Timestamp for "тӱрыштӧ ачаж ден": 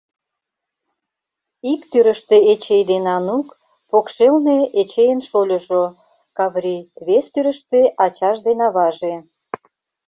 7.33-8.59